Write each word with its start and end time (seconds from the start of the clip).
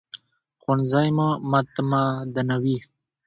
ښوونځی 0.61 1.07
مو 1.17 1.27
متمدنوي 1.51 2.77